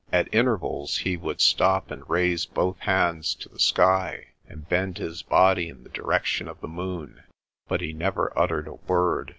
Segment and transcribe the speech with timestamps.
[0.11, 5.21] At intervals he would stop and raise both hands to the sky, and bend his
[5.21, 7.21] body in the direction of the moon.
[7.67, 9.29] But he never uttered a word.